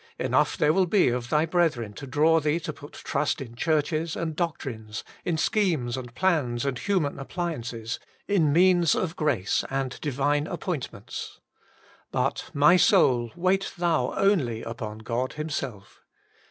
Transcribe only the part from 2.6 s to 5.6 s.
to put trust in churches and doctrines, in